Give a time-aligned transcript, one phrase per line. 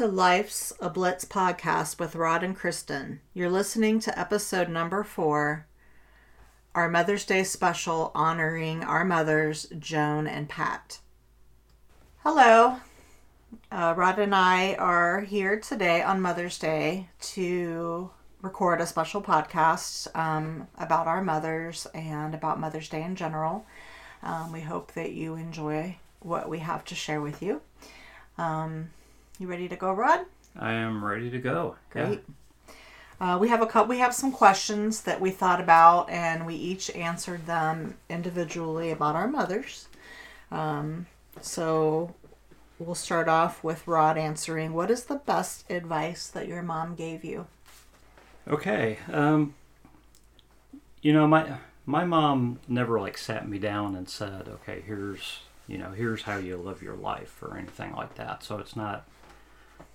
[0.00, 3.18] to Life's a Blitz podcast with Rod and Kristin.
[3.34, 5.66] You're listening to episode number four,
[6.74, 11.00] our Mother's Day special honoring our mothers, Joan and Pat.
[12.22, 12.78] Hello.
[13.70, 18.10] Uh, Rod and I are here today on Mother's Day to
[18.40, 23.66] record a special podcast um, about our mothers and about Mother's Day in general.
[24.22, 27.60] Um, we hope that you enjoy what we have to share with you.
[28.38, 28.92] Um,
[29.40, 30.26] you ready to go, Rod?
[30.58, 31.76] I am ready to go.
[31.90, 32.22] Great.
[32.68, 32.74] Yeah.
[33.20, 33.88] Uh, we have a couple.
[33.88, 39.14] We have some questions that we thought about, and we each answered them individually about
[39.14, 39.88] our mothers.
[40.50, 41.06] Um,
[41.40, 42.14] so
[42.78, 44.72] we'll start off with Rod answering.
[44.72, 47.46] What is the best advice that your mom gave you?
[48.48, 48.98] Okay.
[49.12, 49.54] Um,
[51.02, 55.78] you know, my my mom never like sat me down and said, "Okay, here's you
[55.78, 58.42] know, here's how you live your life" or anything like that.
[58.42, 59.06] So it's not,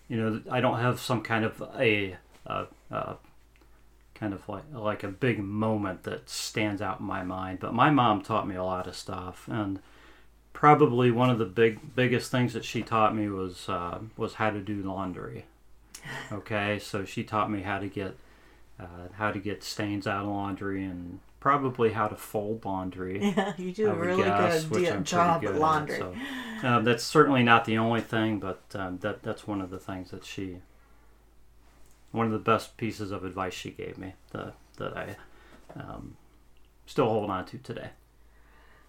[0.07, 3.17] you know, I don't have some kind of a, a, a
[4.13, 7.59] kind of like like a big moment that stands out in my mind.
[7.59, 9.79] But my mom taught me a lot of stuff, and
[10.53, 14.49] probably one of the big biggest things that she taught me was uh, was how
[14.49, 15.45] to do laundry.
[16.31, 18.15] Okay, so she taught me how to get
[18.79, 23.19] uh, how to get stains out of laundry and probably how to fold laundry.
[23.37, 25.97] Yeah, you do a really guess, good job good at laundry.
[25.97, 26.15] At, so,
[26.67, 30.09] uh, that's certainly not the only thing, but um, that that's one of the things
[30.09, 30.57] that she,
[32.11, 35.17] one of the best pieces of advice she gave me the, that I
[35.75, 36.17] um,
[36.87, 37.89] still hold on to today.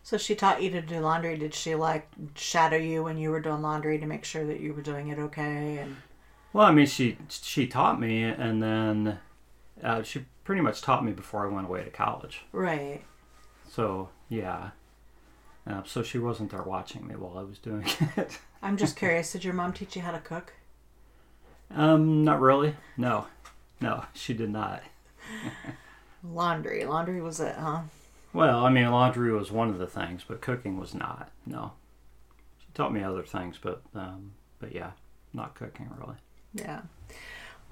[0.02, 1.36] So she taught you to do laundry.
[1.36, 4.72] Did she like shadow you when you were doing laundry to make sure that you
[4.72, 5.76] were doing it okay?
[5.76, 5.96] And
[6.54, 9.18] well, I mean, she she taught me, and then
[9.82, 12.42] uh, she pretty much taught me before I went away to college.
[12.52, 13.02] Right.
[13.70, 14.70] So yeah.
[15.68, 18.38] Uh, so she wasn't there watching me while I was doing it.
[18.62, 19.32] I'm just curious.
[19.32, 20.52] Did your mom teach you how to cook?
[21.74, 22.76] Um, not really.
[22.96, 23.26] No,
[23.80, 24.82] no, she did not.
[26.22, 27.80] laundry, laundry was it, huh?
[28.32, 31.30] Well, I mean, laundry was one of the things, but cooking was not.
[31.44, 31.72] No,
[32.58, 34.92] she taught me other things, but um, but yeah,
[35.32, 36.16] not cooking really.
[36.54, 36.82] Yeah.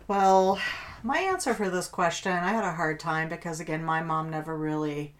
[0.06, 0.58] Well,
[1.02, 4.54] my answer for this question, I had a hard time because, again, my mom never
[4.54, 5.14] really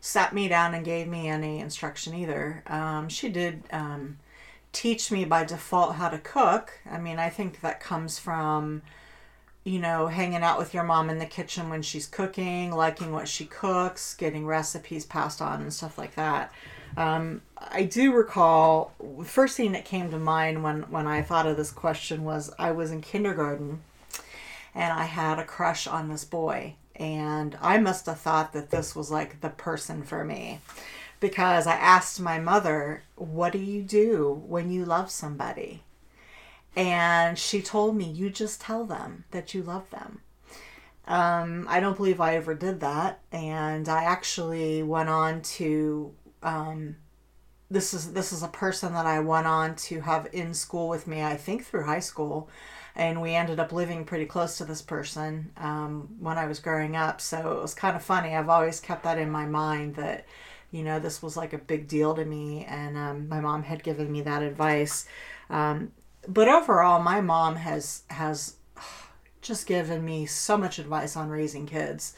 [0.00, 2.62] sat me down and gave me any instruction either.
[2.68, 4.18] Um, she did um,
[4.72, 6.78] teach me by default how to cook.
[6.88, 8.82] I mean, I think that comes from,
[9.64, 13.26] you know, hanging out with your mom in the kitchen when she's cooking, liking what
[13.26, 16.52] she cooks, getting recipes passed on, and stuff like that.
[16.96, 21.46] Um, I do recall the first thing that came to mind when, when I thought
[21.46, 23.82] of this question was I was in kindergarten
[24.74, 26.74] and I had a crush on this boy.
[26.96, 30.60] And I must have thought that this was like the person for me
[31.20, 35.82] because I asked my mother, What do you do when you love somebody?
[36.76, 40.20] And she told me, You just tell them that you love them.
[41.06, 43.20] Um, I don't believe I ever did that.
[43.32, 46.12] And I actually went on to.
[46.42, 46.96] Um,
[47.70, 51.06] this is this is a person that I went on to have in school with
[51.06, 51.22] me.
[51.22, 52.48] I think through high school,
[52.98, 56.96] and we ended up living pretty close to this person um, when I was growing
[56.96, 57.20] up.
[57.20, 58.34] So it was kind of funny.
[58.34, 60.26] I've always kept that in my mind that,
[60.72, 63.84] you know, this was like a big deal to me, and um, my mom had
[63.84, 65.06] given me that advice.
[65.48, 65.92] Um,
[66.26, 68.56] but overall, my mom has has
[69.42, 72.16] just given me so much advice on raising kids.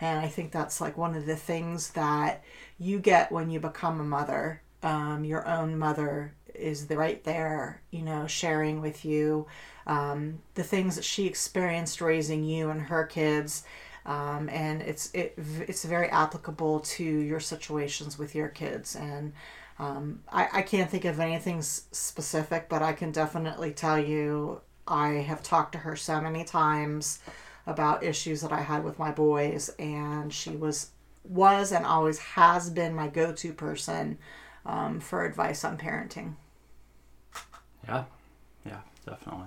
[0.00, 2.42] And I think that's like one of the things that
[2.78, 4.62] you get when you become a mother.
[4.82, 9.46] Um, your own mother is right there, you know, sharing with you
[9.86, 13.64] um, the things that she experienced raising you and her kids.
[14.06, 15.34] Um, and it's it,
[15.68, 18.96] it's very applicable to your situations with your kids.
[18.96, 19.32] And
[19.78, 25.08] um, I, I can't think of anything specific, but I can definitely tell you I
[25.08, 27.20] have talked to her so many times
[27.66, 30.90] about issues that I had with my boys, and she was
[31.24, 34.18] was and always has been my go to person
[34.66, 36.34] um, for advice on parenting.
[37.86, 38.04] Yeah,
[38.64, 39.46] yeah, definitely.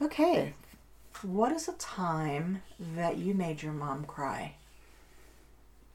[0.00, 0.54] Okay.
[1.22, 2.62] What is a time
[2.94, 4.54] that you made your mom cry?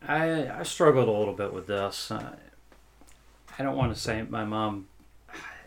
[0.05, 2.11] I I struggled a little bit with this.
[2.11, 2.35] Uh,
[3.57, 4.87] I don't want to say my mom.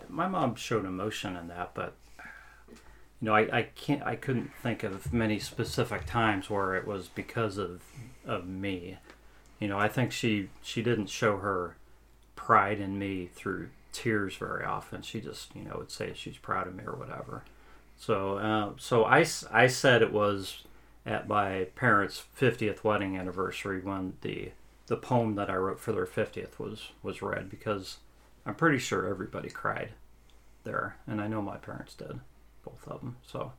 [0.08, 4.02] My mom showed emotion in that, but you know, I, I can't.
[4.02, 7.82] I couldn't think of many specific times where it was because of
[8.26, 8.98] of me.
[9.58, 11.76] You know, I think she she didn't show her
[12.35, 15.03] pride in me through tears very often.
[15.03, 17.44] She just you know would say she's proud of me or whatever.
[17.99, 20.64] So, uh, so I, I said it was
[21.06, 24.50] at my parents' 50th wedding anniversary when the
[24.88, 27.99] the poem that I wrote for their 50th was was read because
[28.44, 29.91] I'm pretty sure everybody cried.
[30.64, 32.20] there, and I know my parents did,
[32.64, 33.17] both of them.
[33.26, 33.52] So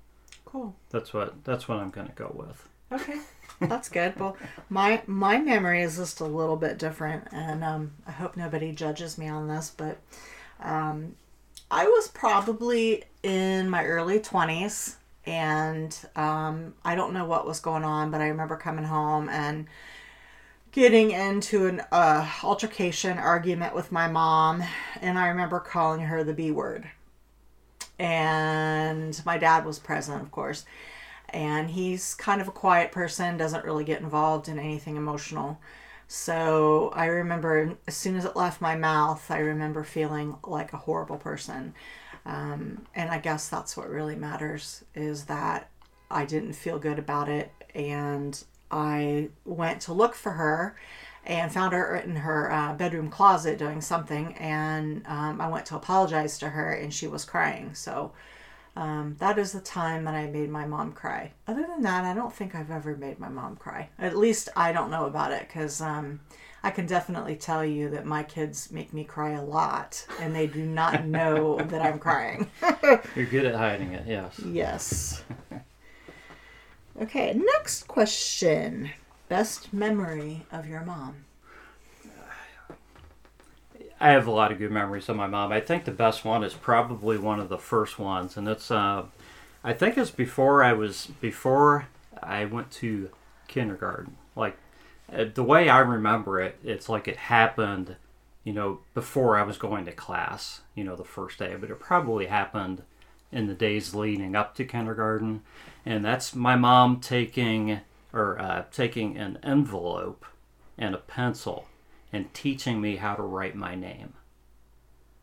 [0.46, 0.76] Cool.
[0.92, 2.68] that's what that's what I'm gonna go with.
[2.92, 3.19] Okay,
[3.62, 4.18] that's good.
[4.19, 4.38] Well,
[4.69, 9.18] my my memory is just a little bit different, and um, I hope nobody judges
[9.18, 9.98] me on this, but
[10.60, 11.16] um,
[11.69, 17.84] I was probably in my early twenties, and um, I don't know what was going
[17.84, 19.68] on, but I remember coming home and
[20.72, 24.63] getting into an uh, altercation argument with my mom,
[25.01, 26.90] and I remember calling her the B word.
[28.00, 30.66] And my dad was present, of course
[31.30, 35.60] and he's kind of a quiet person doesn't really get involved in anything emotional.
[36.08, 40.78] So i remember as soon as it left my mouth i remember feeling like a
[40.78, 41.74] horrible person.
[42.26, 45.70] Um, and i guess that's what really matters is that
[46.12, 50.76] i didn't feel good about it and i went to look for her
[51.26, 55.76] and found her in her uh, bedroom closet doing something and um, i went to
[55.76, 57.74] apologize to her and she was crying.
[57.74, 58.14] So
[58.78, 61.32] um, that is the time that I made my mom cry.
[61.48, 63.90] Other than that, I don't think I've ever made my mom cry.
[63.98, 66.20] At least I don't know about it because um,
[66.62, 70.46] I can definitely tell you that my kids make me cry a lot and they
[70.46, 72.52] do not know that I'm crying.
[73.16, 74.40] You're good at hiding it, yes.
[74.46, 75.24] yes.
[77.00, 78.90] Okay, next question.
[79.30, 81.26] Best memory of your mom?
[84.00, 85.52] I have a lot of good memories of my mom.
[85.52, 89.06] I think the best one is probably one of the first ones, and it's uh,
[89.64, 91.88] I think it's before I was before
[92.22, 93.10] I went to
[93.48, 94.16] kindergarten.
[94.36, 94.58] Like
[95.12, 97.96] uh, the way I remember it, it's like it happened,
[98.44, 100.62] you know, before I was going to class.
[100.76, 102.84] You know, the first day, but it probably happened
[103.32, 105.42] in the days leading up to kindergarten,
[105.88, 107.80] and that's my mom taking
[108.14, 110.24] or uh, taking an envelope
[110.78, 111.66] and a pencil
[112.12, 114.13] and teaching me how to write my name.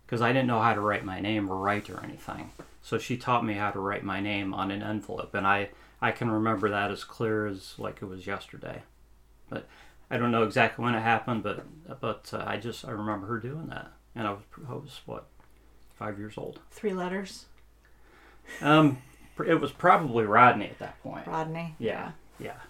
[0.06, 2.50] Because I didn't know how to write my name or write or anything.
[2.82, 5.34] So she taught me how to write my name on an envelope.
[5.34, 5.70] And I,
[6.00, 8.82] I can remember that as clear as like it was yesterday.
[9.48, 9.66] But
[10.10, 11.64] I don't know exactly when it happened, but
[12.00, 15.26] but uh, I just I remember her doing that, and I was I was what
[15.94, 16.60] five years old.
[16.70, 17.46] Three letters.
[18.60, 18.98] Um,
[19.44, 21.26] it was probably Rodney at that point.
[21.26, 21.74] Rodney.
[21.78, 22.60] Yeah, yeah,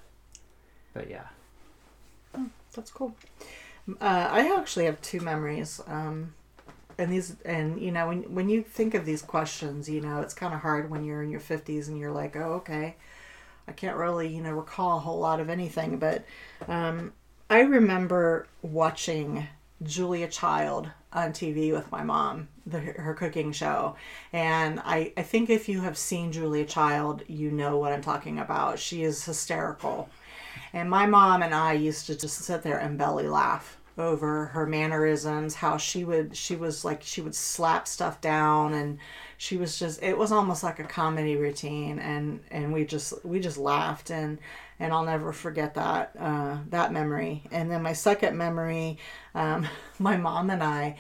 [0.93, 1.25] but yeah.
[2.73, 3.15] That's cool.
[3.89, 5.81] Uh, I actually have two memories.
[5.87, 6.35] Um,
[6.97, 10.35] and these, and you know, when when you think of these questions, you know, it's
[10.35, 12.97] kind of hard when you're in your fifties and you're like, oh, okay,
[13.67, 15.99] I can't really, you know, recall a whole lot of anything.
[15.99, 16.25] But
[16.69, 17.13] um,
[17.51, 19.49] I remember watching
[19.83, 23.97] Julia Child on TV with my mom, the, her cooking show.
[24.33, 28.39] And I, I think if you have seen Julia Child, you know what I'm talking
[28.39, 28.79] about.
[28.79, 30.09] She is hysterical.
[30.75, 34.67] And my mom and I used to just sit there and belly laugh over her
[34.67, 38.99] mannerisms, how she would she was like she would slap stuff down and
[39.37, 43.39] she was just it was almost like a comedy routine and and we just we
[43.39, 44.39] just laughed and
[44.81, 47.45] and I'll never forget that uh, that memory.
[47.53, 48.99] And then my second memory,
[49.37, 49.69] um,
[50.01, 50.97] my mom and I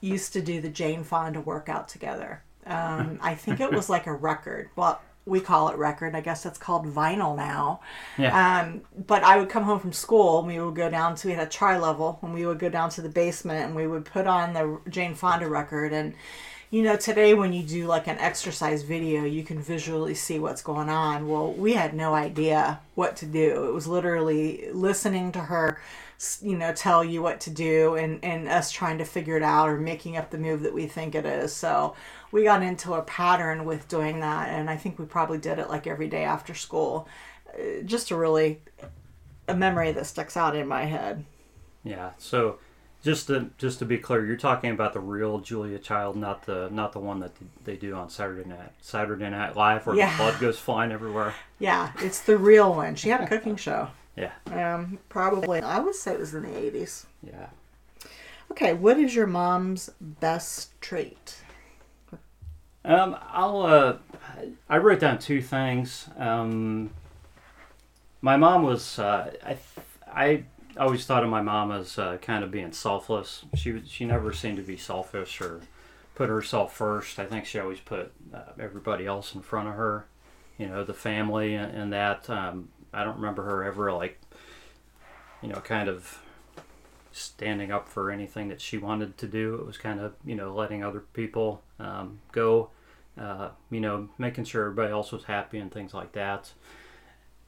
[0.00, 2.42] used to do the Jane Fonda workout together.
[2.64, 4.70] Um, I think it was like a record.
[4.76, 6.14] Well, we call it record.
[6.14, 7.80] I guess it's called vinyl now.
[8.18, 8.60] Yeah.
[8.62, 11.34] Um, but I would come home from school and we would go down to, we
[11.34, 14.04] had a tri level and we would go down to the basement and we would
[14.04, 15.92] put on the Jane Fonda record.
[15.94, 16.14] And,
[16.70, 20.62] you know, today when you do like an exercise video, you can visually see what's
[20.62, 21.26] going on.
[21.26, 23.64] Well, we had no idea what to do.
[23.68, 25.80] It was literally listening to her,
[26.42, 29.68] you know, tell you what to do and, and us trying to figure it out
[29.68, 31.52] or making up the move that we think it is.
[31.52, 31.94] So,
[32.32, 35.68] we got into a pattern with doing that and i think we probably did it
[35.68, 37.06] like every day after school
[37.56, 38.60] Uh, just a really
[39.46, 41.24] a memory that sticks out in my head
[41.84, 42.10] Yeah.
[42.18, 42.58] So,
[43.04, 46.68] just to just to be clear, you're talking about the real Julia Child, not the
[46.72, 50.10] not the one that they do on Saturday Night Saturday Night Live, where Yeah.
[50.10, 51.34] the blood goes flying everywhere.
[51.60, 54.32] yeah it's the real one she had a cooking show Yeah.
[54.52, 57.46] um probably i would say it was in the 80s Yeah.
[58.50, 61.38] okay what is your mom's best trait
[62.86, 63.62] Um, I'll.
[63.62, 63.96] Uh,
[64.68, 66.06] I wrote down two things.
[66.18, 66.90] Um,
[68.20, 68.98] my mom was.
[68.98, 69.56] Uh, I.
[70.06, 70.44] I
[70.78, 73.46] always thought of my mom as uh, kind of being selfless.
[73.54, 75.62] She was- she never seemed to be selfish or
[76.14, 77.18] put herself first.
[77.18, 80.04] I think she always put uh, everybody else in front of her.
[80.58, 82.28] You know, the family and, and that.
[82.28, 84.20] Um, I don't remember her ever like.
[85.42, 86.22] You know, kind of
[87.12, 89.56] standing up for anything that she wanted to do.
[89.56, 92.70] It was kind of you know letting other people um, go.
[93.16, 96.52] Uh, you know, making sure everybody else was happy and things like that.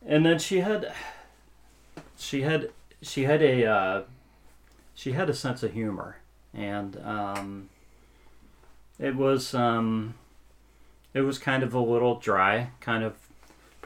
[0.07, 0.93] And then she had,
[2.17, 2.71] she had,
[3.03, 4.03] she had a, uh,
[4.95, 6.19] she had a sense of humor,
[6.55, 7.69] and um,
[9.01, 10.15] it was um,
[11.15, 13.15] it was kind of a little dry, kind of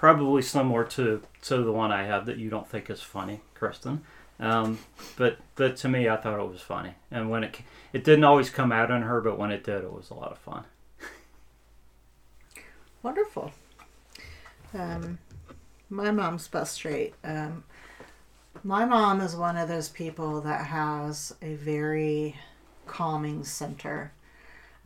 [0.00, 4.00] probably similar to to the one I have that you don't think is funny, Kristin.
[4.40, 4.78] Um,
[5.18, 7.58] but but to me, I thought it was funny, and when it
[7.92, 10.32] it didn't always come out on her, but when it did, it was a lot
[10.32, 10.64] of fun.
[13.02, 13.52] Wonderful.
[14.72, 15.18] Um,
[15.90, 17.14] my mom's best straight.
[17.22, 17.64] Um,
[18.64, 22.36] my mom is one of those people that has a very
[22.86, 24.12] calming center.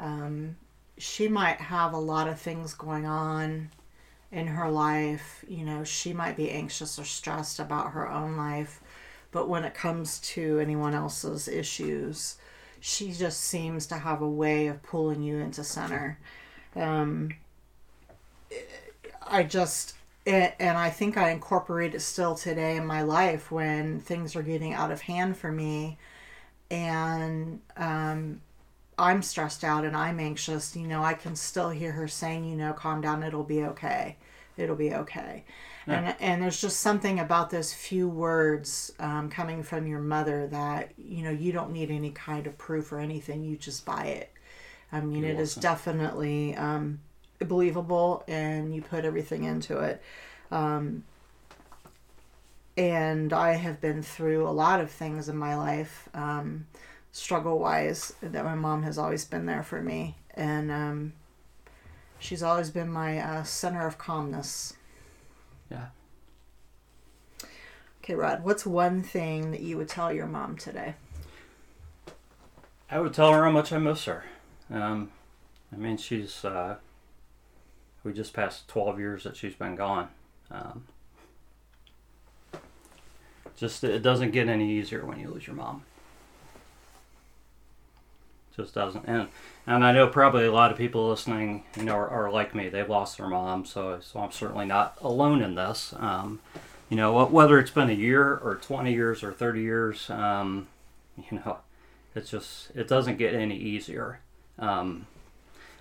[0.01, 0.57] Um,
[0.99, 3.71] she might have a lot of things going on
[4.35, 5.45] in her life.
[5.49, 8.81] You know, she might be anxious or stressed about her own life,
[9.31, 12.37] but when it comes to anyone else's issues,
[12.81, 16.19] she just seems to have a way of pulling you into center.
[16.77, 17.31] Um,
[19.23, 19.95] I just
[20.27, 24.43] it, and I think I incorporate it still today in my life when things are
[24.43, 25.99] getting out of hand for me,
[26.71, 28.41] and um,
[28.99, 30.75] I'm stressed out and I'm anxious.
[30.77, 33.23] You know, I can still hear her saying, "You know, calm down.
[33.23, 34.17] It'll be okay.
[34.57, 35.45] It'll be okay."
[35.87, 35.99] Yeah.
[35.99, 40.93] And and there's just something about those few words um, coming from your mother that
[40.97, 43.45] you know you don't need any kind of proof or anything.
[43.45, 44.33] You just buy it.
[44.93, 45.43] I mean, You're it awesome.
[45.43, 46.57] is definitely.
[46.57, 47.01] Um,
[47.41, 50.03] believable and you put everything into it.
[50.51, 51.05] Um,
[52.77, 56.67] and I have been through a lot of things in my life, um,
[57.13, 60.17] struggle wise, that my mom has always been there for me.
[60.35, 61.13] And um,
[62.19, 64.75] she's always been my uh, center of calmness.
[65.71, 65.87] Yeah.
[68.03, 70.95] Okay, Rod, what's one thing that you would tell your mom today?
[72.91, 74.25] I would tell her how much I miss her.
[74.71, 75.11] Um,
[75.73, 76.77] I mean, she's uh,
[78.05, 80.09] we just passed 12 years that she's been gone.
[80.51, 80.85] Um,
[83.57, 85.83] just it doesn't get any easier when you lose your mom.
[88.57, 89.29] Just doesn't, and
[89.67, 92.69] and I know probably a lot of people listening, you know, are, are like me.
[92.69, 95.93] They've lost their mom, so so I'm certainly not alone in this.
[95.99, 96.41] Um,
[96.89, 100.69] you know, whether it's been a year or 20 years or 30 years, um,
[101.17, 101.59] you know,
[102.15, 104.21] it's just it doesn't get any easier.
[104.59, 105.07] Um,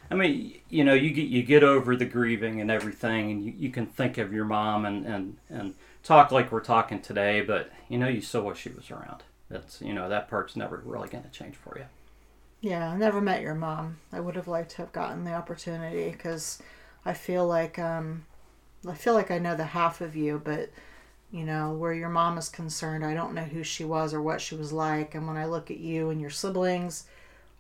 [0.10, 3.54] I mean, you know, you get you get over the grieving and everything, and you,
[3.58, 7.72] you can think of your mom and, and and talk like we're talking today, but
[7.90, 9.24] you know, you still wish she was around.
[9.50, 11.86] That's you know, that part's never really going to change for you.
[12.64, 13.98] Yeah, I never met your mom.
[14.14, 16.60] I would have liked to have gotten the opportunity because
[17.06, 18.26] I feel like um,
[18.88, 20.70] I feel like I know the half of you, but
[21.32, 24.40] you know, where your mom is concerned, I don't know who she was or what
[24.42, 25.14] she was like.
[25.16, 27.06] And when I look at you and your siblings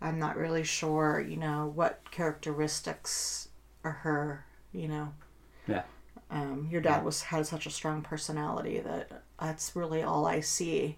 [0.01, 3.49] I'm not really sure, you know, what characteristics
[3.85, 5.13] are her, you know.
[5.67, 5.83] Yeah.
[6.31, 10.97] Um, your dad was had such a strong personality that that's really all I see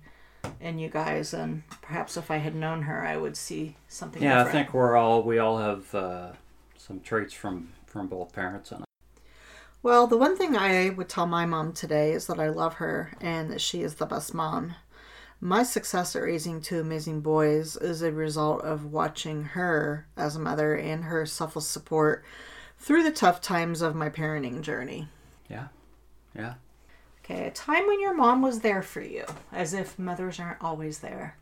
[0.59, 4.21] in you guys, and perhaps if I had known her, I would see something.
[4.21, 4.49] Yeah, different.
[4.49, 6.31] I think we're all we all have uh,
[6.77, 8.83] some traits from from both parents and.
[9.81, 13.11] Well, the one thing I would tell my mom today is that I love her
[13.21, 14.73] and that she is the best mom.
[15.39, 20.39] My success at raising two amazing boys is a result of watching her as a
[20.39, 22.23] mother and her selfless support
[22.79, 25.07] through the tough times of my parenting journey.
[25.47, 25.67] Yeah.
[26.35, 26.55] Yeah.
[27.25, 30.99] Okay, a time when your mom was there for you, as if mothers aren't always
[30.99, 31.37] there.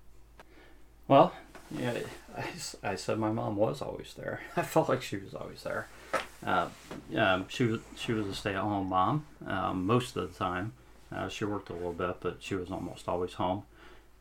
[1.08, 1.34] Well,
[1.70, 1.94] yeah,
[2.36, 2.46] I,
[2.92, 4.42] I said my mom was always there.
[4.56, 5.88] I felt like she was always there.
[6.46, 6.70] Uh,
[7.16, 10.74] um, she was she was a stay-at-home mom um, most of the time.
[11.14, 13.64] Uh, she worked a little bit, but she was almost always home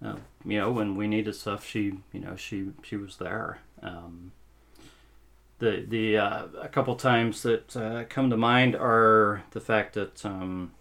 [0.04, 3.59] uh, you know, when we needed stuff, she, you know, she she was there.
[3.83, 4.33] Um,
[5.59, 10.25] the the uh, a couple times that uh, come to mind are the fact that
[10.26, 10.73] um,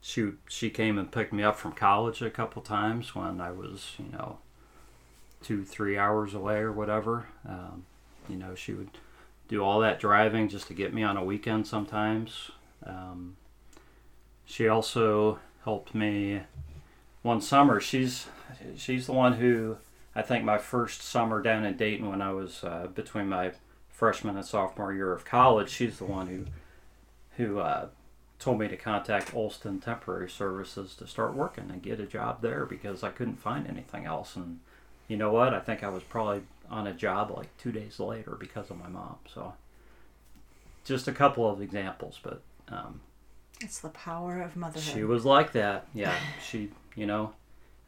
[0.00, 3.92] she she came and picked me up from college a couple times when I was,
[3.98, 4.38] you know,
[5.42, 7.26] two three hours away or whatever.
[7.48, 7.84] Um,
[8.28, 8.90] you know, she would
[9.48, 12.50] do all that driving just to get me on a weekend sometimes.
[12.84, 13.36] Um,
[14.44, 16.42] she also helped me
[17.22, 17.80] one summer.
[17.80, 18.26] She's
[18.76, 19.78] she's the one who
[20.14, 23.52] I think my first summer down in Dayton when I was uh, between my
[23.88, 25.70] freshman and sophomore year of college.
[25.70, 26.44] She's the one who
[27.36, 27.88] who uh,
[28.38, 32.64] told me to contact Olsten Temporary Services to start working and get a job there
[32.64, 34.36] because I couldn't find anything else.
[34.36, 34.60] And
[35.08, 35.54] you know what?
[35.54, 38.88] I think I was probably on a job like two days later because of my
[38.88, 39.16] mom.
[39.32, 39.54] So
[40.84, 43.00] just a couple of examples, but um,
[43.60, 44.94] it's the power of motherhood.
[44.94, 45.86] She was like that.
[45.92, 46.14] Yeah,
[46.46, 47.32] she you know,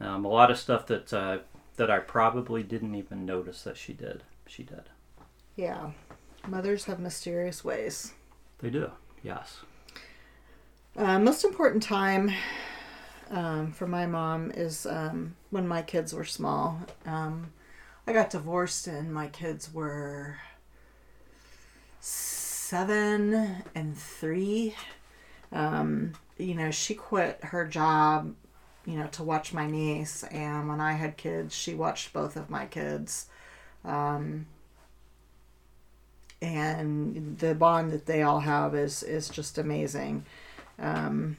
[0.00, 1.38] um, a lot of stuff that uh,
[1.76, 4.24] that I probably didn't even notice that she did.
[4.46, 4.84] She did.
[5.56, 5.90] Yeah,
[6.46, 8.12] mothers have mysterious ways.
[8.58, 8.90] They do.
[9.22, 9.60] Yes.
[11.00, 12.30] Uh, most important time
[13.30, 16.78] um, for my mom is um, when my kids were small.
[17.06, 17.54] Um,
[18.06, 20.36] I got divorced and my kids were
[22.00, 24.76] seven and three.
[25.52, 28.34] Um, you know, she quit her job,
[28.84, 30.22] you know, to watch my niece.
[30.24, 33.24] And when I had kids, she watched both of my kids.
[33.86, 34.48] Um,
[36.42, 40.26] and the bond that they all have is, is just amazing.
[40.80, 41.36] Um,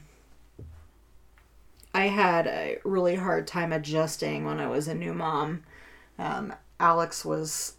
[1.94, 5.64] I had a really hard time adjusting when I was a new mom.
[6.18, 7.74] Um, Alex was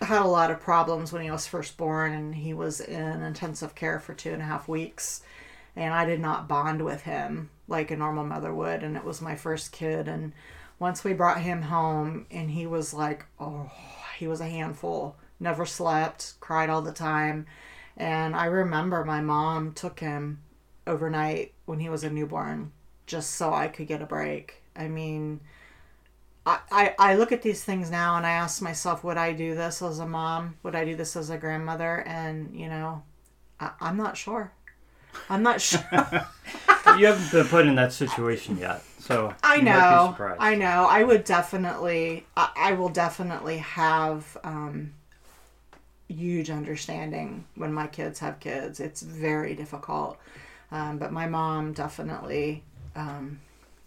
[0.00, 3.74] had a lot of problems when he was first born, and he was in intensive
[3.74, 5.22] care for two and a half weeks.
[5.74, 9.20] And I did not bond with him like a normal mother would, and it was
[9.20, 10.06] my first kid.
[10.06, 10.32] And
[10.78, 13.70] once we brought him home, and he was like, oh,
[14.18, 15.16] he was a handful.
[15.40, 17.46] Never slept, cried all the time.
[17.96, 20.38] And I remember my mom took him
[20.88, 22.72] overnight when he was a newborn
[23.06, 24.62] just so I could get a break.
[24.74, 25.40] I mean,
[26.46, 29.54] I, I, I look at these things now and I ask myself, would I do
[29.54, 30.56] this as a mom?
[30.62, 32.02] Would I do this as a grandmother?
[32.06, 33.02] And, you know,
[33.60, 34.52] I, I'm not sure.
[35.28, 35.80] I'm not sure.
[36.98, 40.36] you haven't been put in that situation yet, so I you might be know.
[40.38, 40.86] I know.
[40.88, 44.92] I would definitely, I, I will definitely have um,
[46.08, 48.80] huge understanding when my kids have kids.
[48.80, 50.18] It's very difficult.
[50.70, 52.62] Um, but my mom definitely,
[52.94, 53.40] um,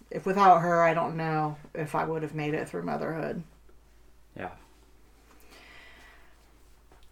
[0.10, 3.44] if without her, I don't know if I would have made it through motherhood.
[4.36, 4.52] Yeah.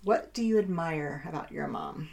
[0.03, 2.09] What do you admire about your mom?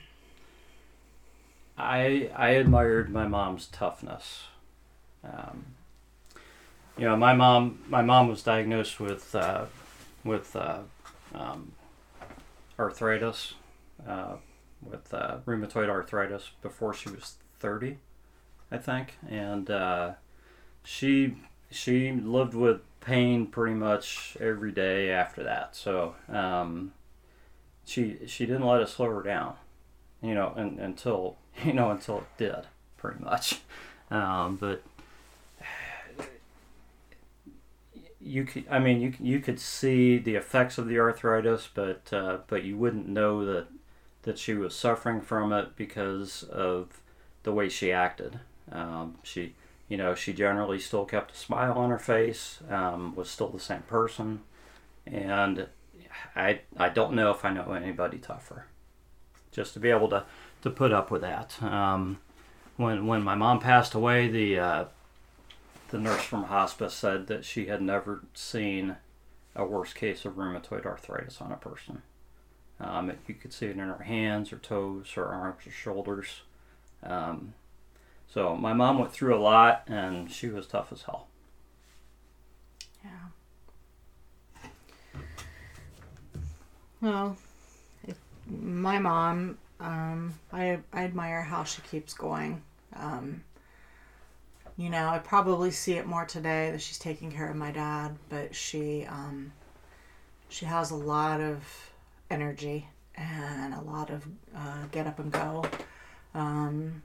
[1.78, 4.44] I I admired my mom's toughness.
[5.22, 5.64] Um,
[6.96, 9.66] you know, my mom my mom was diagnosed with uh,
[10.24, 10.80] with uh,
[11.34, 11.72] um,
[12.78, 13.54] arthritis,
[14.06, 14.36] uh,
[14.82, 17.98] with uh, rheumatoid arthritis before she was thirty,
[18.70, 20.12] I think, and uh,
[20.84, 21.36] she
[21.70, 25.76] she lived with pain pretty much every day after that.
[25.76, 26.92] So um,
[27.84, 29.54] she she didn't let it slow her down,
[30.22, 33.60] you know, and, until you know until it did, pretty much.
[34.10, 34.82] Um, but
[38.20, 42.38] you could, I mean, you you could see the effects of the arthritis, but uh,
[42.48, 43.68] but you wouldn't know that
[44.22, 47.00] that she was suffering from it because of
[47.46, 48.40] the way she acted.
[48.72, 49.54] Um, she,
[49.88, 53.60] you know, she generally still kept a smile on her face, um, was still the
[53.60, 54.40] same person,
[55.06, 55.68] and
[56.34, 58.66] I I don't know if I know anybody tougher.
[59.52, 60.24] Just to be able to
[60.62, 61.62] to put up with that.
[61.62, 62.18] Um,
[62.76, 64.84] when when my mom passed away, the uh,
[65.90, 68.96] the nurse from hospice said that she had never seen
[69.54, 72.02] a worse case of rheumatoid arthritis on a person.
[72.80, 76.40] Um, you could see it in her hands, her toes, her arms, her shoulders.
[77.02, 77.54] Um,
[78.28, 81.28] so my mom went through a lot, and she was tough as hell.
[83.04, 84.70] Yeah.
[87.00, 87.36] Well,
[88.48, 92.62] my mom, um, I I admire how she keeps going.
[92.94, 93.42] Um,
[94.76, 98.16] you know, I probably see it more today that she's taking care of my dad,
[98.28, 99.52] but she um,
[100.48, 101.64] she has a lot of
[102.30, 105.64] energy and a lot of uh, get up and go.
[106.36, 107.02] Um,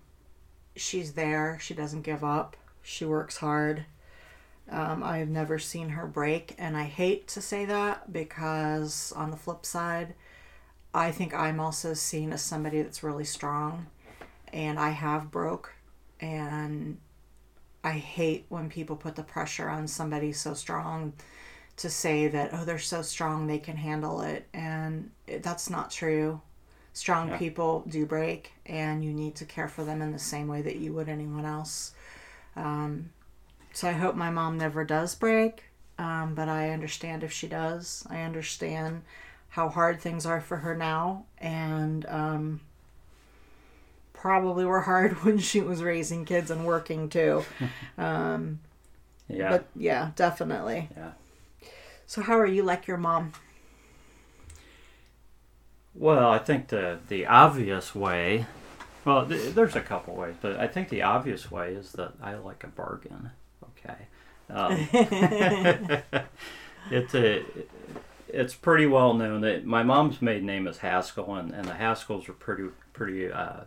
[0.75, 1.57] she's there.
[1.61, 2.57] She doesn't give up.
[2.83, 3.85] She works hard.
[4.69, 9.37] Um, I've never seen her break, and I hate to say that because on the
[9.37, 10.13] flip side,
[10.93, 13.87] I think I'm also seen as somebody that's really strong,
[14.53, 15.73] and I have broke,
[16.19, 16.97] and
[17.83, 21.13] I hate when people put the pressure on somebody so strong
[21.77, 26.41] to say that oh they're so strong they can handle it, and that's not true.
[26.93, 27.37] Strong Yeah.
[27.37, 30.75] people do break, and you need to care for them in the same way that
[30.75, 31.93] you would anyone else.
[32.55, 33.11] Um,
[33.73, 35.63] so I hope my mom never does break,
[35.97, 38.05] um, but I understand if she does.
[38.09, 39.03] I understand
[39.49, 42.61] how hard things are for her now, and um,
[44.13, 47.43] probably were hard when she was raising kids and working too.
[47.97, 48.59] Um,
[49.29, 49.49] Yeah.
[49.49, 50.89] But yeah, definitely.
[50.97, 51.11] yeah.
[52.07, 53.31] So how are you like your mom?
[55.93, 58.45] Well, I think the the obvious way,
[59.05, 62.35] well, th- there's a couple ways, but I think the obvious way is that I
[62.35, 63.31] like a bargain.
[63.63, 64.07] Okay,
[64.49, 64.87] um,
[66.91, 67.43] it's a
[68.29, 72.29] it's pretty well known that my mom's maiden name is Haskell, and, and the Haskells
[72.29, 73.61] are pretty pretty uh,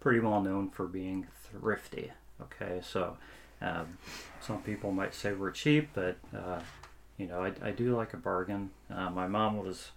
[0.00, 2.12] pretty well known for being thrifty.
[2.42, 3.16] Okay, so
[3.62, 3.96] um,
[4.40, 6.60] some people might say we're cheap, but uh,
[7.16, 8.70] you know I, I do like a bargain.
[8.94, 9.92] Uh, my mom was.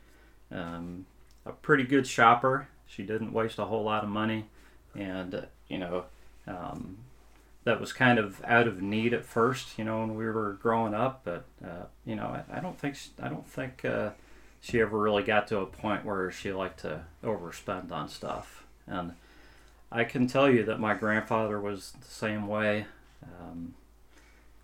[0.52, 1.08] Um,
[1.45, 2.67] a pretty good shopper.
[2.88, 4.45] She didn't waste a whole lot of money,
[4.95, 6.06] and uh, you know,
[6.47, 6.97] um,
[7.63, 10.93] that was kind of out of need at first, you know, when we were growing
[10.93, 11.21] up.
[11.23, 14.12] But uh, you know, I, I, don't think she, I don't think uh,
[14.62, 18.65] she ever really got to a point where she liked to overspend on stuff.
[18.88, 19.13] And
[19.91, 22.86] I can tell you that my grandfather was the same way.
[23.23, 23.75] Um,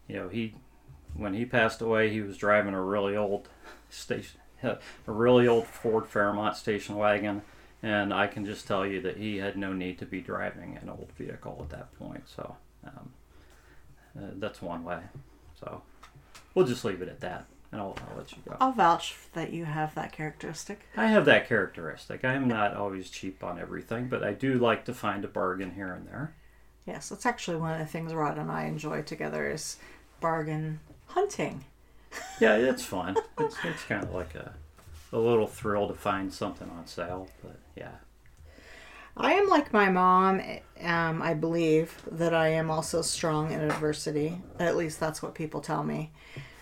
[0.08, 0.56] you know, he
[1.16, 3.50] when he passed away, he was driving a really old
[3.90, 7.42] station, a really old Ford Fairmont station wagon
[7.82, 10.90] and I can just tell you that he had no need to be driving an
[10.90, 12.24] old vehicle at that point.
[12.28, 13.14] So um,
[14.18, 15.00] uh, that's one way.
[15.60, 15.82] So
[16.54, 18.58] we'll just leave it at that, and I'll, I'll let you go.
[18.60, 20.82] I'll vouch that you have that characteristic.
[20.98, 22.26] I have that characteristic.
[22.26, 25.74] I am not always cheap on everything, but I do like to find a bargain
[25.76, 26.34] here and there.
[26.86, 29.78] Yes, that's actually one of the things Rod and I enjoy together is
[30.20, 31.64] bargain hunting.
[32.40, 33.16] Yeah, it's fun.
[33.40, 34.54] It's, it's kind of like a,
[35.14, 37.92] a little thrill to find something on sale, but yeah.
[39.18, 40.42] I am like my mom.
[40.82, 44.42] Um, I believe that I am also strong in adversity.
[44.60, 46.12] At least that's what people tell me.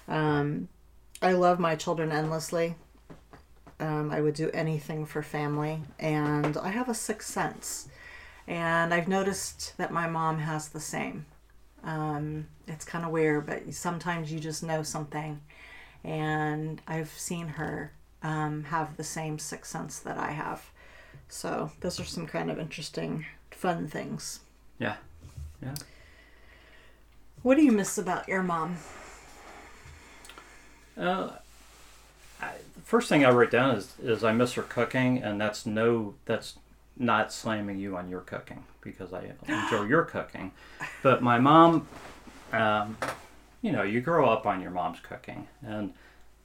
[0.07, 0.67] Um,
[1.21, 2.75] I love my children endlessly.
[3.79, 7.89] Um, I would do anything for family, and I have a sixth sense.
[8.47, 11.25] And I've noticed that my mom has the same.
[11.83, 15.41] Um, it's kind of weird, but sometimes you just know something.
[16.03, 17.91] And I've seen her
[18.23, 20.69] um, have the same sixth sense that I have.
[21.29, 24.41] So those are some kind of interesting, fun things.
[24.79, 24.95] Yeah,
[25.61, 25.75] yeah.
[27.43, 28.77] What do you miss about your mom?
[30.97, 31.31] Uh,
[32.41, 35.65] I, the first thing I write down is is I miss her cooking, and that's
[35.65, 36.57] no that's
[36.99, 40.51] not slamming you on your cooking because I enjoy your cooking,
[41.03, 41.87] but my mom,
[42.53, 42.97] um,
[43.61, 45.93] you know, you grow up on your mom's cooking, and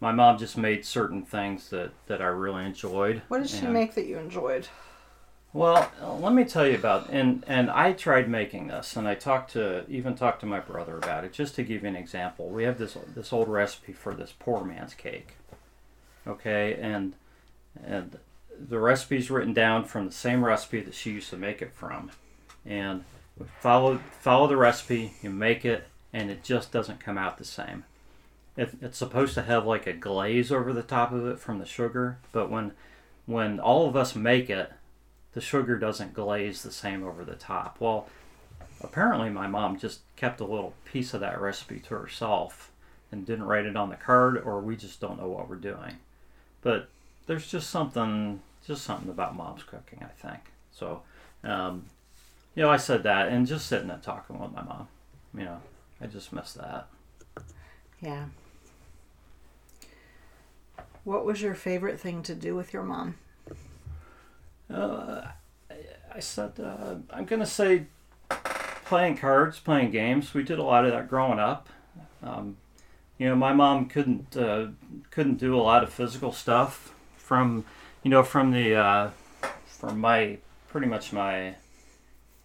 [0.01, 3.23] my mom just made certain things that, that I really enjoyed.
[3.29, 4.69] What did she make that you enjoyed?
[5.55, 9.53] Well, let me tell you about and and I tried making this, and I talked
[9.53, 11.33] to even talked to my brother about it.
[11.35, 14.65] Just to give you an example, we have this this old recipe for this poor
[14.65, 15.35] man's cake.
[16.27, 17.13] Okay, and
[17.85, 18.19] and
[18.69, 22.11] the recipe's written down from the same recipe that she used to make it from,
[22.65, 23.05] and
[23.39, 27.45] we follow follow the recipe, you make it, and it just doesn't come out the
[27.45, 27.85] same
[28.57, 31.67] it, it's supposed to have like a glaze over the top of it from the
[31.67, 32.73] sugar, but when
[33.25, 34.73] when all of us make it,
[35.33, 37.77] the sugar doesn't glaze the same over the top.
[37.79, 38.09] Well,
[38.83, 42.73] apparently my mom just kept a little piece of that recipe to herself
[43.13, 45.99] and didn't write it on the card, or we just don't know what we're doing.
[46.63, 46.89] But
[47.27, 50.41] there's just something, just something about mom's cooking, I think.
[50.71, 51.03] So,
[51.45, 51.87] um,
[52.55, 54.89] you know, I said that, and just sitting and talking with my mom,
[55.37, 55.61] you know,
[56.01, 56.89] I just miss that.
[58.01, 58.27] Yeah.
[61.05, 63.17] What was your favorite thing to do with your mom?
[64.73, 65.23] Uh,
[66.15, 67.87] I said uh, I'm gonna say
[68.85, 70.35] playing cards, playing games.
[70.35, 71.69] We did a lot of that growing up.
[72.23, 72.57] Um,
[73.19, 74.69] you know, my mom couldn't uh,
[75.11, 77.65] couldn't do a lot of physical stuff from
[78.03, 79.11] you know from the uh,
[79.67, 80.39] from my
[80.69, 81.55] pretty much my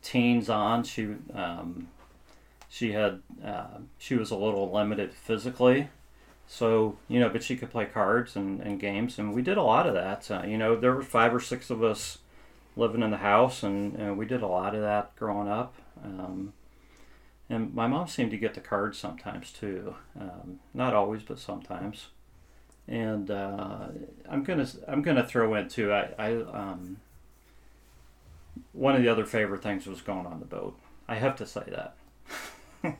[0.02, 0.84] teens on.
[0.84, 1.89] She um,
[2.70, 5.89] she had uh, she was a little limited physically
[6.48, 9.63] so, you know, but she could play cards and, and games, and we did a
[9.63, 10.32] lot of that.
[10.32, 12.20] Uh, you know, there were five or six of us
[12.78, 15.76] living in the house, and, and we did a lot of that growing up.
[16.04, 16.54] Um,
[17.50, 19.96] and my mom seemed to get the cards sometimes too.
[20.20, 22.08] Um, not always, but sometimes.
[22.88, 23.88] And uh,
[24.30, 25.91] I'm gonna I'm gonna throw in too.
[25.91, 26.97] I, I um,
[28.73, 30.78] one of the other favorite things was going on the boat.
[31.08, 31.95] I have to say that.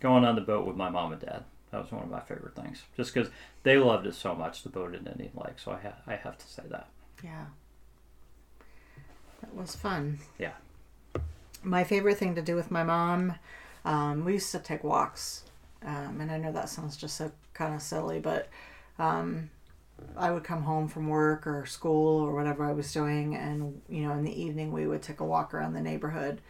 [0.00, 1.44] going on the boat with my mom and dad.
[1.70, 3.30] That was one of my favorite things, just because
[3.62, 5.58] they loved it so much, the boat in Indian Lake.
[5.58, 6.88] So I ha- I have to say that.
[7.24, 7.46] Yeah,
[9.40, 10.18] that was fun.
[10.38, 10.52] Yeah.
[11.62, 13.34] My favorite thing to do with my mom,
[13.84, 15.44] um, we used to take walks,
[15.84, 18.48] um, and I know that sounds just so kind of silly, but
[18.98, 19.50] um,
[20.16, 24.02] I would come home from work or school or whatever I was doing, and you
[24.02, 26.40] know, in the evening we would take a walk around the neighborhood.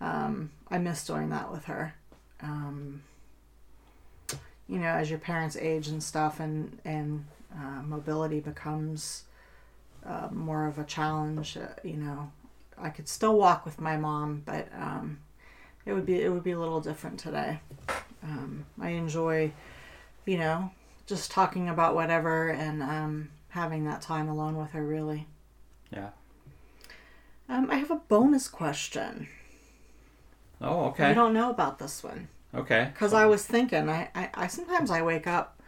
[0.00, 1.94] Um, I miss doing that with her.
[2.40, 3.02] Um,
[4.68, 9.24] you know, as your parents age and stuff, and and uh, mobility becomes
[10.06, 11.56] uh, more of a challenge.
[11.56, 12.30] Uh, you know,
[12.76, 15.18] I could still walk with my mom, but um,
[15.86, 17.60] it would be it would be a little different today.
[18.22, 19.52] Um, I enjoy,
[20.26, 20.70] you know,
[21.08, 24.86] just talking about whatever and um, having that time alone with her.
[24.86, 25.26] Really.
[25.90, 26.10] Yeah.
[27.48, 29.26] Um, I have a bonus question.
[30.60, 31.08] Oh, okay.
[31.08, 32.28] You don't know about this one.
[32.54, 32.90] Okay.
[32.92, 35.60] Because I was thinking, I, I, I sometimes I wake up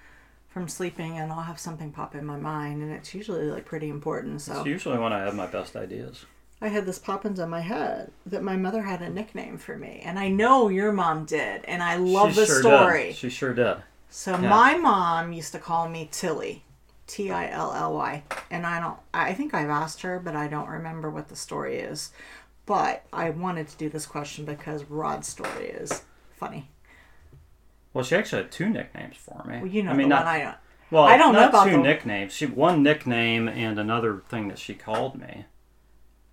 [0.49, 3.89] from sleeping and I'll have something pop in my mind, and it's usually like pretty
[3.89, 4.43] important.
[4.43, 6.27] So it's usually when I have my best ideas.
[6.61, 10.03] I had this pop into my head that my mother had a nickname for me,
[10.05, 13.05] and I know your mom did, and I love she the sure story.
[13.05, 13.17] Did.
[13.17, 13.77] She sure did.
[14.11, 16.65] So my mom used to call me Tilly,
[17.07, 18.99] T I L L Y, and I don't.
[19.15, 22.11] I think I've asked her, but I don't remember what the story is.
[22.67, 26.03] But I wanted to do this question because Rod's story is
[26.37, 26.69] funny.
[27.93, 29.59] Well, she actually had two nicknames for me.
[29.59, 30.57] Well, you know I mean, not, I don't.
[30.91, 32.33] Well, I don't know about two the- nicknames.
[32.33, 35.45] She one nickname and another thing that she called me.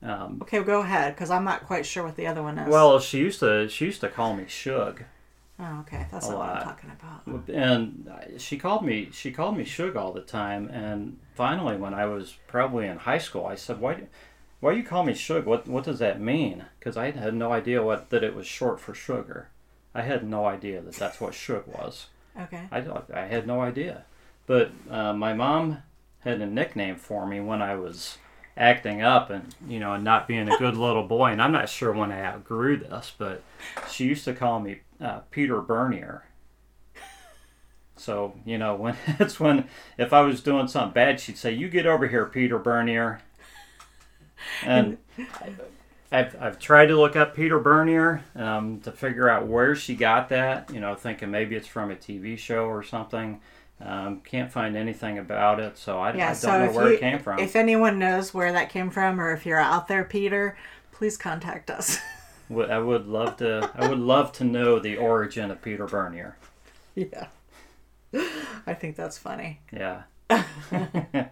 [0.04, 2.70] Um, Okay, go ahead, because I'm not quite sure what the other one is.
[2.72, 5.04] well, she used to she used to call me Shug,
[5.60, 7.50] oh, okay, that's a not what I'm talking about.
[7.50, 10.70] and she called me she called me Shug all the time.
[10.70, 14.08] And finally, when I was probably in high school, I said, "Why, do-
[14.60, 15.46] why you call me Shug?
[15.46, 18.80] What what does that mean?" Because I had no idea what that it was short
[18.80, 19.50] for sugar.
[19.94, 22.08] I had no idea that that's what Shug was.
[22.40, 22.68] Okay.
[22.72, 24.04] I, I had no idea.
[24.46, 25.80] But uh, my mom
[26.20, 28.18] had a nickname for me when I was
[28.58, 31.32] acting up and, you know, and not being a good little boy.
[31.32, 33.44] And I'm not sure when I outgrew this, but
[33.90, 36.24] she used to call me uh, Peter Bernier.
[37.96, 39.68] So, you know, when it's when,
[39.98, 43.22] if I was doing something bad, she'd say, You get over here, Peter Bernier.
[44.64, 44.98] And
[46.12, 50.30] I've, I've tried to look up Peter Bernier um, to figure out where she got
[50.30, 53.42] that, you know, thinking maybe it's from a TV show or something.
[53.80, 57.00] Um, can't find anything about it, so I, I don't so know where you, it
[57.00, 57.40] came from.
[57.40, 60.58] if anyone knows where that came from, or if you're out there, Peter,
[60.92, 62.00] please contact us.
[62.50, 63.70] I would love to.
[63.76, 66.38] I would love to know the origin of Peter Bernier.
[66.96, 67.28] yeah.
[68.66, 69.60] I think that's funny.
[69.72, 70.04] Yeah.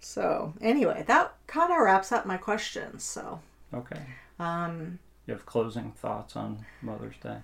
[0.00, 3.02] So anyway, that kind of wraps up my questions.
[3.02, 3.40] So
[3.72, 4.02] Okay.
[4.38, 7.38] um, You have closing thoughts on Mother's Day?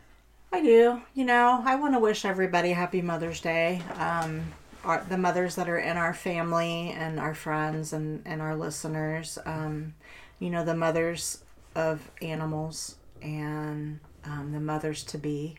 [0.53, 1.01] I do.
[1.15, 3.83] You know, I want to wish everybody happy Mother's Day.
[3.97, 4.53] Um,
[4.85, 9.39] our, the mothers that are in our family and our friends and, and our listeners.
[9.47, 9.95] Um,
[10.41, 15.59] you know, the mothers of animals and um, the mothers to be,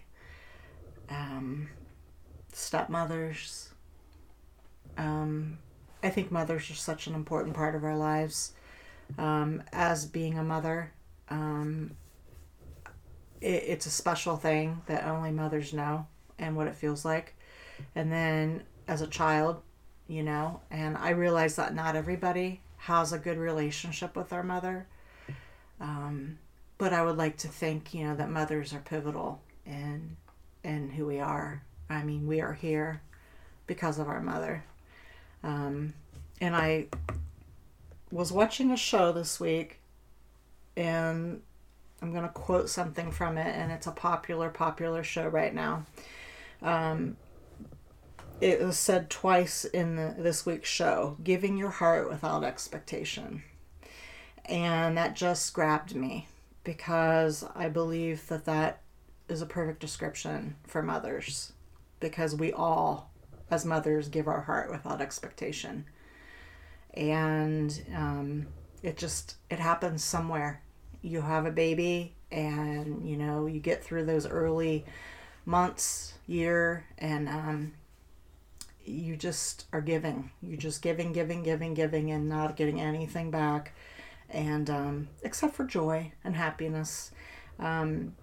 [1.10, 1.70] um,
[2.52, 3.70] stepmothers.
[4.98, 5.58] Um,
[6.04, 8.54] I think mothers are such an important part of our lives.
[9.18, 10.92] Um, as being a mother,
[13.42, 16.08] it, it's a special thing that only mothers know
[16.40, 17.36] and what it feels like.
[17.96, 19.62] And then as a child,
[20.08, 24.88] you know, and I realize that not everybody has a good relationship with their mother.
[25.80, 26.38] Um,
[26.78, 30.18] but I would like to think, you know, that mothers are pivotal in
[30.64, 31.64] in who we are.
[31.90, 33.02] I mean, we are here
[33.68, 34.64] because of our mother.
[35.44, 35.94] Um,
[36.40, 36.88] and I
[38.12, 39.80] was watching a show this week,
[40.76, 41.42] and
[42.02, 45.86] I'm going to quote something from it, and it's a popular, popular show right now.
[46.62, 47.18] Um,
[48.40, 53.44] it was said twice in the, this week's show giving your heart without expectation.
[54.46, 56.28] And that just grabbed me
[56.64, 58.82] because I believe that that
[59.30, 61.54] is a perfect description for mothers
[62.00, 63.12] because we all,
[63.52, 65.86] as mothers, give our heart without expectation.
[66.96, 68.48] And um,
[68.82, 70.64] it just, it happens somewhere
[71.02, 74.86] you have a baby and you know you get through those early
[75.46, 77.74] months year and um,
[78.86, 80.32] you just are giving.
[80.42, 83.74] You just giving giving giving giving and not getting anything back.
[84.30, 87.12] And um, except for joy and happiness.
[87.60, 88.16] Um,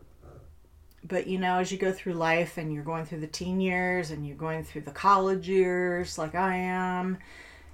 [1.05, 4.11] but you know as you go through life and you're going through the teen years
[4.11, 7.17] and you're going through the college years like i am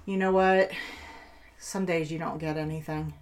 [0.05, 0.71] you know what?
[1.57, 3.13] Some days you don't get anything.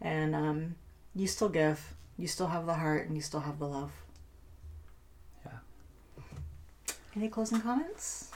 [0.00, 0.74] And um,
[1.14, 1.94] you still give.
[2.16, 3.92] You still have the heart and you still have the love.
[5.44, 6.22] Yeah.
[7.16, 8.30] Any closing comments?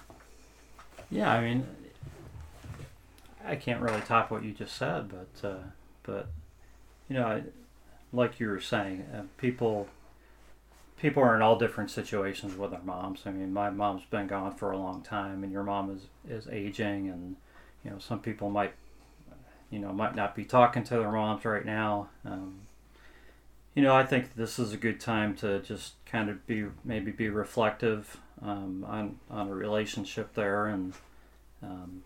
[1.11, 1.67] Yeah, I mean,
[3.45, 5.63] I can't really top what you just said, but uh,
[6.03, 6.29] but
[7.09, 7.43] you know, I,
[8.13, 9.89] like you were saying, uh, people
[11.01, 13.21] people are in all different situations with their moms.
[13.25, 16.49] I mean, my mom's been gone for a long time, and your mom is is
[16.49, 17.37] aging, and
[17.85, 18.75] you know, some people might
[19.71, 22.09] you know might not be talking to their moms right now.
[22.25, 22.61] Um,
[23.79, 27.13] you know, I think this is a good time to just kind of be maybe
[27.13, 30.95] be reflective um, on on a relationship there, and
[31.63, 32.03] um,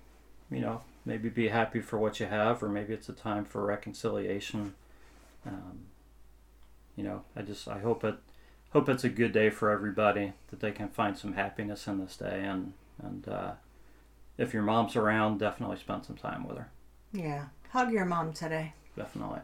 [0.50, 3.64] you know maybe be happy for what you have, or maybe it's a time for
[3.64, 4.74] reconciliation.
[5.46, 5.86] Um,
[6.94, 8.16] you know, I just I hope it
[8.74, 12.18] hope it's a good day for everybody that they can find some happiness in this
[12.18, 13.52] day, and and uh,
[14.36, 16.68] if your mom's around, definitely spend some time with her.
[17.14, 17.46] Yeah.
[17.70, 18.74] Hug your mom today.
[18.94, 19.40] Definitely.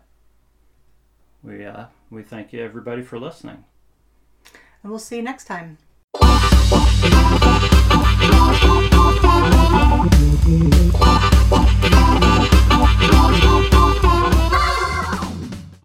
[1.42, 3.64] We uh, we thank you everybody for listening.
[4.82, 5.78] And we'll see you next time.